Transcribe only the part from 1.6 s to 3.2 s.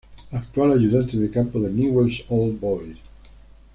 de Newell's Old Boys.